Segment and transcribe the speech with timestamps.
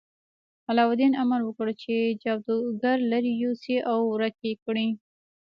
[0.69, 1.93] علاوالدین امر وکړ چې
[2.23, 4.87] جادوګر لرې یوسي او ورک یې کړي.